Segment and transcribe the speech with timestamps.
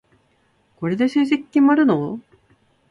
[0.77, 2.19] これで成績決まるの？